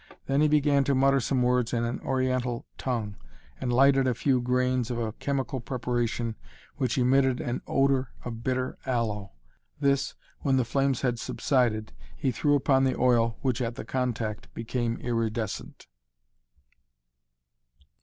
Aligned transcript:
Then 0.25 0.41
he 0.41 0.47
began 0.47 0.83
to 0.85 0.95
mutter 0.95 1.19
some 1.19 1.43
words 1.43 1.73
in 1.73 1.83
an 1.83 1.99
Oriental 1.99 2.65
tongue, 2.79 3.17
and 3.59 3.71
lighted 3.71 4.07
a 4.07 4.15
few 4.15 4.41
grains 4.41 4.89
of 4.89 4.97
a 4.97 5.11
chemical 5.11 5.59
preparation 5.59 6.35
which 6.77 6.97
emitted 6.97 7.39
an 7.39 7.61
odor 7.67 8.09
of 8.25 8.43
bitter 8.43 8.79
aloë. 8.87 9.29
This, 9.79 10.15
when 10.39 10.57
the 10.57 10.65
flames 10.65 11.01
had 11.01 11.19
subsided, 11.19 11.93
he 12.17 12.31
threw 12.31 12.55
upon 12.55 12.83
the 12.83 12.97
oil 12.97 13.37
which 13.43 13.61
at 13.61 13.75
the 13.75 13.85
contact 13.85 14.51
became 14.55 14.97
iridescent. 14.97 15.85